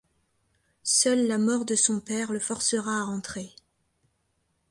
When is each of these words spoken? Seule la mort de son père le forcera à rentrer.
Seule 0.81 1.27
la 1.27 1.37
mort 1.37 1.63
de 1.63 1.75
son 1.75 1.99
père 1.99 2.31
le 2.31 2.39
forcera 2.39 3.01
à 3.01 3.03
rentrer. 3.03 3.51